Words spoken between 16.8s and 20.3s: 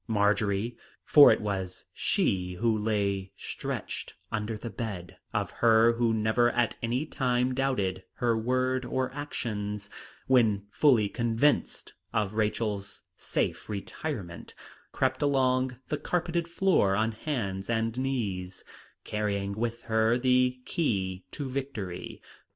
on hands and knees, carrying with her